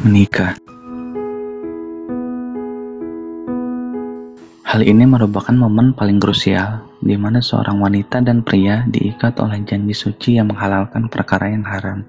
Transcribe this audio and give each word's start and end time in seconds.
menikah. 0.00 0.56
Hal 4.64 4.80
ini 4.80 5.04
merupakan 5.04 5.52
momen 5.52 5.92
paling 5.92 6.16
krusial 6.16 6.88
di 7.04 7.20
mana 7.20 7.44
seorang 7.44 7.76
wanita 7.76 8.24
dan 8.24 8.40
pria 8.40 8.88
diikat 8.88 9.36
oleh 9.44 9.60
janji 9.68 9.92
suci 9.92 10.40
yang 10.40 10.48
menghalalkan 10.48 11.12
perkara 11.12 11.52
yang 11.52 11.68
haram. 11.68 12.00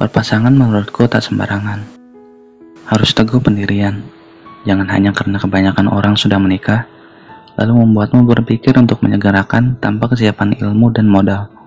Berpasangan 0.00 0.54
menurutku 0.56 1.04
tak 1.12 1.20
sembarangan. 1.28 1.84
Harus 2.88 3.12
teguh 3.12 3.42
pendirian. 3.44 4.00
Jangan 4.64 4.88
hanya 4.88 5.12
karena 5.12 5.36
kebanyakan 5.36 5.92
orang 5.92 6.14
sudah 6.16 6.40
menikah, 6.40 6.88
lalu 7.60 7.84
membuatmu 7.84 8.24
berpikir 8.24 8.72
untuk 8.80 9.04
menyegerakan 9.04 9.76
tanpa 9.76 10.08
kesiapan 10.08 10.56
ilmu 10.56 10.88
dan 10.94 11.10
modal. 11.10 11.61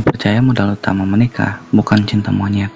Percaya 0.00 0.42
modal 0.42 0.74
utama 0.74 1.04
menikah 1.04 1.60
bukan 1.70 2.02
cinta 2.08 2.32
monyet, 2.32 2.72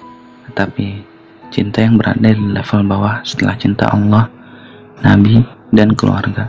tetapi 0.47 1.03
cinta 1.49 1.81
yang 1.81 1.97
berada 1.97 2.29
di 2.29 2.45
level 2.53 2.85
bawah 2.85 3.19
setelah 3.25 3.57
cinta 3.57 3.89
Allah, 3.89 4.29
Nabi, 5.01 5.41
dan 5.73 5.97
keluarga. 5.97 6.47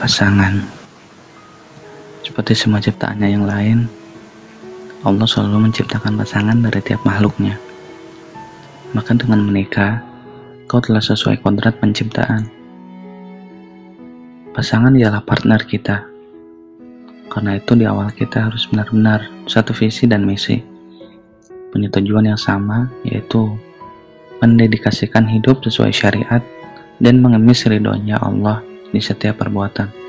Pasangan 0.00 0.58
Seperti 2.26 2.58
semua 2.58 2.80
ciptaannya 2.80 3.28
yang 3.28 3.44
lain, 3.44 3.78
Allah 5.02 5.26
selalu 5.26 5.68
menciptakan 5.68 6.16
pasangan 6.16 6.58
dari 6.58 6.80
tiap 6.80 7.02
makhluknya. 7.02 7.58
Maka 8.94 9.18
dengan 9.18 9.42
menikah, 9.42 10.11
kau 10.72 10.80
telah 10.80 11.04
sesuai 11.04 11.44
kodrat 11.44 11.76
penciptaan. 11.84 12.48
Pasangan 14.56 14.96
ialah 14.96 15.20
partner 15.20 15.60
kita. 15.68 16.08
Karena 17.28 17.60
itu 17.60 17.76
di 17.76 17.84
awal 17.84 18.08
kita 18.16 18.48
harus 18.48 18.64
benar-benar 18.72 19.28
satu 19.44 19.76
visi 19.76 20.08
dan 20.08 20.24
misi. 20.24 20.64
Punya 21.68 21.92
tujuan 21.92 22.24
yang 22.24 22.40
sama, 22.40 22.88
yaitu 23.04 23.52
mendedikasikan 24.40 25.28
hidup 25.28 25.60
sesuai 25.60 25.92
syariat 25.92 26.40
dan 27.04 27.20
mengemis 27.20 27.68
ridhonya 27.68 28.16
Allah 28.24 28.64
di 28.96 29.00
setiap 29.04 29.44
perbuatan. 29.44 30.01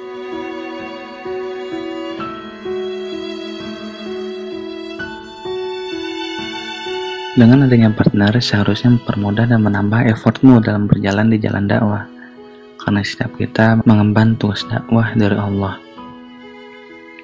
Dengan 7.34 7.66
adanya 7.66 7.90
partner, 7.90 8.30
seharusnya 8.38 8.94
mempermudah 8.94 9.50
dan 9.50 9.66
menambah 9.66 10.06
effortmu 10.06 10.62
dalam 10.62 10.86
berjalan 10.86 11.34
di 11.34 11.42
jalan 11.42 11.66
dakwah. 11.66 12.06
Karena 12.78 13.02
setiap 13.02 13.34
kita 13.42 13.82
mengemban 13.90 14.38
tugas 14.38 14.62
dakwah 14.70 15.18
dari 15.18 15.34
Allah. 15.34 15.82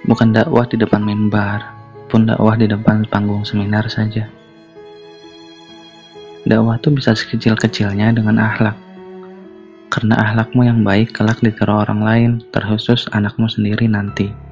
Bukan 0.09 0.33
dakwah 0.33 0.65
di 0.65 0.81
depan 0.81 1.05
mimbar, 1.05 1.61
pun 2.09 2.25
dakwah 2.25 2.57
di 2.57 2.65
depan 2.65 3.05
panggung 3.05 3.45
seminar 3.45 3.85
saja. 3.85 4.25
Dakwah 6.41 6.81
itu 6.81 6.89
bisa 6.89 7.14
sekecil-kecilnya 7.14 8.09
dengan 8.09 8.41
akhlak. 8.41 8.73
Karena 9.93 10.26
akhlakmu 10.26 10.65
yang 10.65 10.81
baik 10.81 11.14
kelak 11.14 11.37
ditiru 11.37 11.86
orang 11.86 12.02
lain, 12.02 12.31
terkhusus 12.49 13.05
anakmu 13.14 13.45
sendiri 13.45 13.86
nanti. 13.86 14.48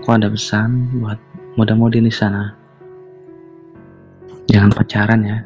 Aku 0.00 0.16
ada 0.16 0.32
pesan 0.32 0.96
buat 0.96 1.20
muda-mudi 1.60 2.00
di 2.00 2.08
sana. 2.08 2.56
Jangan 4.48 4.72
pacaran 4.72 5.20
ya. 5.20 5.44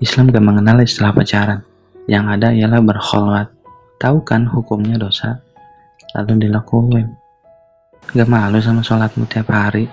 Islam 0.00 0.32
gak 0.32 0.40
mengenal 0.40 0.80
istilah 0.80 1.12
pacaran. 1.12 1.60
Yang 2.08 2.24
ada 2.24 2.48
ialah 2.56 2.80
berkholwat. 2.80 3.52
Tahu 4.00 4.24
kan 4.24 4.48
hukumnya 4.48 4.96
dosa? 4.96 5.44
Lalu 6.16 6.48
dilakuin. 6.48 7.12
Gak 8.16 8.32
malu 8.32 8.64
sama 8.64 8.80
sholatmu 8.80 9.28
tiap 9.28 9.52
hari. 9.52 9.84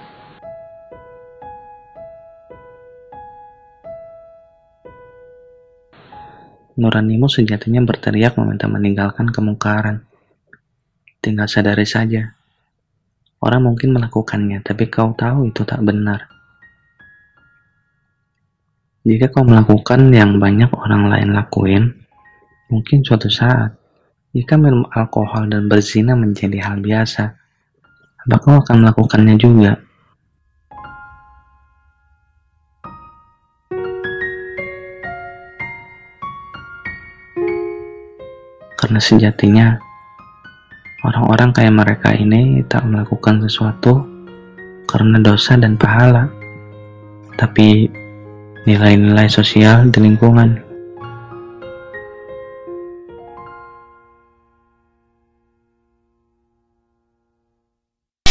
Nuranimu 6.79 7.27
sejatinya 7.27 7.83
berteriak 7.83 8.39
meminta 8.39 8.71
meninggalkan 8.71 9.27
kemungkaran. 9.27 10.07
Tinggal 11.19 11.51
sadari 11.51 11.83
saja, 11.83 12.33
Orang 13.43 13.67
mungkin 13.67 13.91
melakukannya, 13.91 14.63
tapi 14.63 14.87
kau 14.87 15.11
tahu 15.11 15.51
itu 15.51 15.67
tak 15.67 15.83
benar. 15.83 16.31
Jika 19.03 19.35
kau 19.35 19.43
melakukan 19.43 20.15
yang 20.15 20.39
banyak 20.39 20.71
orang 20.71 21.11
lain 21.11 21.35
lakuin, 21.35 21.91
mungkin 22.71 23.03
suatu 23.03 23.27
saat, 23.27 23.75
jika 24.31 24.55
minum 24.55 24.87
alkohol 24.87 25.51
dan 25.51 25.67
berzina 25.67 26.15
menjadi 26.15 26.55
hal 26.63 26.79
biasa, 26.79 27.35
apa 28.23 28.35
kau 28.39 28.63
akan 28.63 28.87
melakukannya 28.87 29.35
juga? 29.35 29.75
Karena 38.79 38.99
sejatinya, 39.03 39.75
Orang-orang 41.03 41.51
kayak 41.51 41.75
mereka 41.75 42.09
ini 42.15 42.63
tak 42.71 42.87
melakukan 42.87 43.43
sesuatu 43.43 44.07
karena 44.87 45.19
dosa 45.19 45.59
dan 45.59 45.75
pahala, 45.75 46.31
tapi 47.35 47.91
nilai-nilai 48.63 49.27
sosial 49.27 49.91
di 49.91 49.99
lingkungan 49.99 50.72